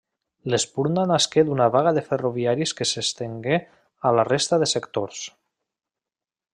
[0.51, 3.61] L'espurna nasqué d'una vaga de ferroviaris que s'estengué
[4.11, 5.25] a la resta de sectors.